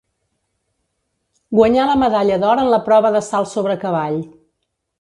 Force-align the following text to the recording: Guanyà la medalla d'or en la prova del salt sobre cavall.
Guanyà 1.59 1.85
la 1.91 1.99
medalla 2.05 2.39
d'or 2.45 2.63
en 2.63 2.73
la 2.75 2.81
prova 2.89 3.15
del 3.17 3.25
salt 3.29 3.53
sobre 3.55 3.77
cavall. 3.87 4.19